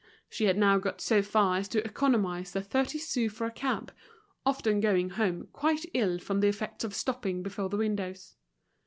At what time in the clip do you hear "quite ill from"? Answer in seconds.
5.53-6.39